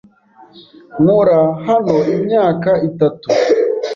[1.01, 3.27] Nkora hano imyaka itatu.